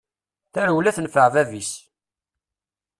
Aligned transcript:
Tarewla 0.53 0.91
tenfeɛ 0.97 1.27
bab-is! 1.33 1.71